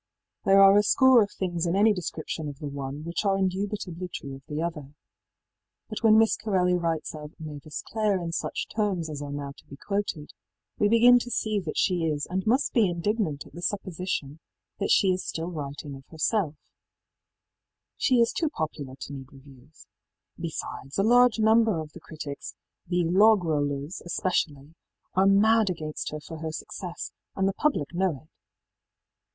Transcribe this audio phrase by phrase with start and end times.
[0.45, 4.07] There are a score of things in any description of the one which are indubitably
[4.11, 4.95] true of the other.
[5.89, 9.65] But when Miss Corelli writes of ëMavis Clareí in such terms as are now to
[9.67, 10.33] be quoted
[10.79, 14.39] we begin to see that she is and must be indignant at the supposition
[14.79, 16.55] that she is still writing of herself:
[17.99, 19.85] ëShe is too popular to need reviews.
[20.35, 22.55] Besides, a large number of the critics
[22.87, 24.73] the ìlog rollersî especially
[25.13, 28.29] are mad against her for her success, and the public know it.